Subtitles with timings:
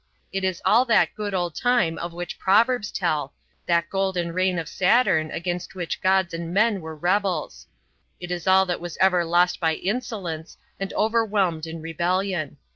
[0.33, 3.35] It is all that good old time of which proverbs tell,
[3.67, 7.67] that golden reign of Saturn against which gods and men were rebels.
[8.19, 12.57] It is all that was ever lost by insolence and overwhelmed in rebellion.